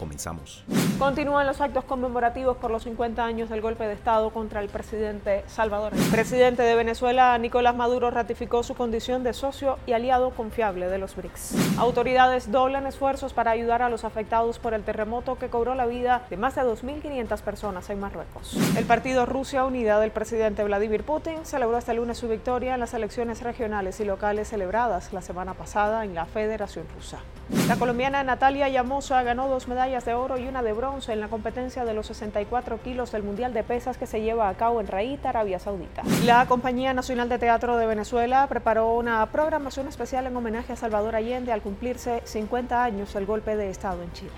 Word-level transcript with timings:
Comenzamos. 0.00 0.64
Continúan 0.98 1.46
los 1.46 1.60
actos 1.60 1.84
conmemorativos 1.84 2.56
por 2.56 2.70
los 2.70 2.84
50 2.84 3.22
años 3.22 3.50
del 3.50 3.60
golpe 3.60 3.86
de 3.86 3.92
Estado 3.92 4.30
contra 4.30 4.62
el 4.62 4.70
presidente 4.70 5.44
Salvador. 5.46 5.92
El 5.94 6.10
presidente 6.10 6.62
de 6.62 6.74
Venezuela, 6.74 7.36
Nicolás 7.36 7.76
Maduro, 7.76 8.10
ratificó 8.10 8.62
su 8.62 8.74
condición 8.74 9.24
de 9.24 9.34
socio 9.34 9.76
y 9.86 9.92
aliado 9.92 10.30
confiable 10.30 10.88
de 10.88 10.96
los 10.96 11.14
BRICS. 11.16 11.76
Autoridades 11.78 12.50
doblan 12.50 12.86
esfuerzos 12.86 13.34
para 13.34 13.50
ayudar 13.50 13.82
a 13.82 13.90
los 13.90 14.04
afectados 14.04 14.58
por 14.58 14.72
el 14.72 14.84
terremoto 14.84 15.36
que 15.36 15.50
cobró 15.50 15.74
la 15.74 15.84
vida 15.84 16.22
de 16.30 16.38
más 16.38 16.54
de 16.54 16.62
2.500 16.62 17.42
personas 17.42 17.90
en 17.90 18.00
Marruecos. 18.00 18.56
El 18.78 18.86
partido 18.86 19.26
Rusia 19.26 19.66
Unida 19.66 20.00
del 20.00 20.12
presidente 20.12 20.64
Vladimir 20.64 21.04
Putin 21.04 21.44
celebró 21.44 21.76
este 21.76 21.92
lunes 21.92 22.16
su 22.16 22.26
victoria 22.26 22.72
en 22.72 22.80
las 22.80 22.94
elecciones 22.94 23.42
regionales 23.42 24.00
y 24.00 24.06
locales 24.06 24.48
celebradas 24.48 25.12
la 25.12 25.20
semana 25.20 25.52
pasada 25.52 26.06
en 26.06 26.14
la 26.14 26.24
Federación 26.24 26.86
Rusa. 26.96 27.18
La 27.66 27.76
colombiana 27.76 28.22
Natalia 28.22 28.68
Llamosa 28.68 29.22
ganó 29.24 29.48
dos 29.48 29.66
medallas 29.66 29.89
de 29.90 30.14
oro 30.14 30.38
y 30.38 30.46
una 30.46 30.62
de 30.62 30.72
bronce 30.72 31.12
en 31.12 31.18
la 31.18 31.26
competencia 31.26 31.84
de 31.84 31.94
los 31.94 32.06
64 32.06 32.80
kilos 32.80 33.10
del 33.10 33.24
Mundial 33.24 33.52
de 33.52 33.64
Pesas 33.64 33.98
que 33.98 34.06
se 34.06 34.22
lleva 34.22 34.48
a 34.48 34.54
cabo 34.54 34.80
en 34.80 34.86
Raíta, 34.86 35.30
Arabia 35.30 35.58
Saudita. 35.58 36.04
La 36.24 36.46
Compañía 36.46 36.94
Nacional 36.94 37.28
de 37.28 37.40
Teatro 37.40 37.76
de 37.76 37.86
Venezuela 37.86 38.46
preparó 38.46 38.94
una 38.94 39.26
programación 39.32 39.88
especial 39.88 40.28
en 40.28 40.36
homenaje 40.36 40.74
a 40.74 40.76
Salvador 40.76 41.16
Allende 41.16 41.52
al 41.52 41.60
cumplirse 41.60 42.22
50 42.24 42.84
años 42.84 43.12
del 43.12 43.26
golpe 43.26 43.56
de 43.56 43.68
Estado 43.68 44.00
en 44.04 44.12
Chile. 44.12 44.30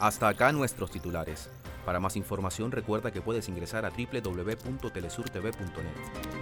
Hasta 0.00 0.28
acá 0.28 0.50
nuestros 0.50 0.90
titulares. 0.90 1.50
Para 1.84 2.00
más 2.00 2.16
información 2.16 2.72
recuerda 2.72 3.10
que 3.10 3.20
puedes 3.20 3.50
ingresar 3.50 3.84
a 3.84 3.90
www.telesurtv.net. 3.90 6.33